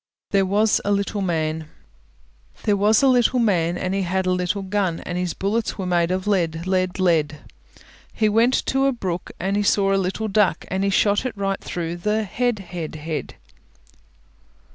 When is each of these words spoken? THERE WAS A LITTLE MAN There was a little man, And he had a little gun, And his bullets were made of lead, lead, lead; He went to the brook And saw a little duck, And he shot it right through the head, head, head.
THERE 0.31 0.47
WAS 0.47 0.81
A 0.83 0.91
LITTLE 0.91 1.21
MAN 1.21 1.69
There 2.63 2.75
was 2.75 3.03
a 3.03 3.07
little 3.07 3.37
man, 3.37 3.77
And 3.77 3.93
he 3.93 4.01
had 4.01 4.25
a 4.25 4.31
little 4.31 4.63
gun, 4.63 4.99
And 5.01 5.15
his 5.15 5.35
bullets 5.35 5.77
were 5.77 5.85
made 5.85 6.09
of 6.09 6.25
lead, 6.25 6.65
lead, 6.65 6.97
lead; 6.99 7.41
He 8.11 8.27
went 8.27 8.55
to 8.65 8.85
the 8.85 8.93
brook 8.93 9.29
And 9.39 9.63
saw 9.63 9.93
a 9.93 9.97
little 10.01 10.27
duck, 10.27 10.65
And 10.69 10.83
he 10.83 10.89
shot 10.89 11.23
it 11.23 11.37
right 11.37 11.61
through 11.61 11.97
the 11.97 12.23
head, 12.23 12.57
head, 12.73 12.95
head. 12.95 13.35